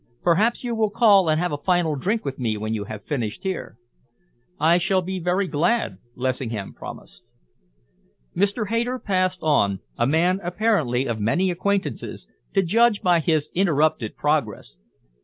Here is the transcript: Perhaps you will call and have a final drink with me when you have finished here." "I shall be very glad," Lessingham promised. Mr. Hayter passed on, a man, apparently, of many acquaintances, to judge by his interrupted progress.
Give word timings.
Perhaps 0.23 0.63
you 0.63 0.73
will 0.73 0.89
call 0.89 1.29
and 1.29 1.39
have 1.39 1.51
a 1.51 1.59
final 1.59 1.95
drink 1.95 2.25
with 2.25 2.39
me 2.39 2.57
when 2.57 2.73
you 2.73 2.85
have 2.85 3.05
finished 3.05 3.43
here." 3.43 3.75
"I 4.59 4.79
shall 4.79 5.03
be 5.03 5.19
very 5.19 5.47
glad," 5.47 5.99
Lessingham 6.15 6.73
promised. 6.73 7.21
Mr. 8.35 8.69
Hayter 8.69 8.97
passed 8.97 9.37
on, 9.43 9.77
a 9.99 10.07
man, 10.07 10.39
apparently, 10.43 11.05
of 11.05 11.19
many 11.19 11.51
acquaintances, 11.51 12.25
to 12.55 12.63
judge 12.63 13.01
by 13.03 13.19
his 13.19 13.43
interrupted 13.53 14.17
progress. 14.17 14.71